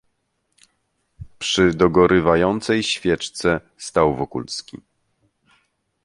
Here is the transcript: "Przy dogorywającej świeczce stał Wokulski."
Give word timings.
"Przy 1.39 1.73
dogorywającej 1.73 2.83
świeczce 2.83 3.61
stał 3.77 4.15
Wokulski." 4.15 4.77